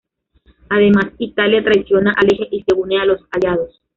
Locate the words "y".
2.49-2.63